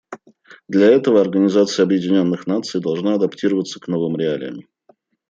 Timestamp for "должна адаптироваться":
2.81-3.79